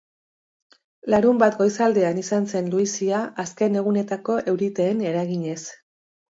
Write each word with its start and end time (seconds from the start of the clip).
Larunbat 1.13 1.57
goizaldean 1.59 2.23
izan 2.23 2.49
zen 2.55 2.73
luizia, 2.75 3.21
azken 3.47 3.79
egunetako 3.85 4.41
euriteen 4.55 5.07
eraginez. 5.15 5.63